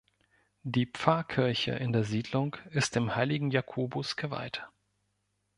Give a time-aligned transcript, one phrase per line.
[0.63, 4.67] Die Pfarrkirche in der Siedlung ist dem Heiligen Jakobus geweiht.